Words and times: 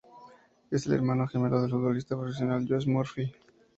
Es 0.71 0.87
el 0.87 0.93
hermano 0.93 1.27
gemelo 1.27 1.61
del 1.61 1.69
futbolista 1.69 2.17
profesional 2.17 2.65
Josh 2.67 2.87
Murphy. 2.87 3.31